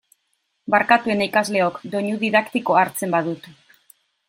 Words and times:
Barkatu, 0.75 1.11
ene 1.15 1.27
ikasleok, 1.29 1.77
doinu 1.97 2.17
didaktikoa 2.25 2.83
hartzen 2.87 3.17
badut. 3.19 3.49